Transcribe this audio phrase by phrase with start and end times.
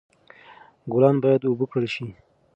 [0.91, 2.07] ګلان باید اوبه کړل شي.